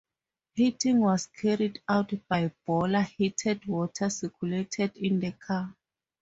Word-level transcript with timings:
Heating 0.55 0.99
was 1.01 1.27
carried 1.27 1.79
out 1.87 2.11
by 2.27 2.51
boiler 2.65 3.01
heated 3.03 3.65
water 3.67 4.09
circulated 4.09 4.97
in 4.97 5.19
the 5.19 5.33
car. 5.33 5.75